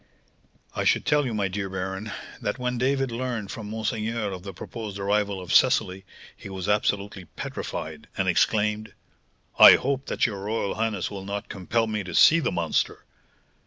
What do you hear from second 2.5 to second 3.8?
when David learned from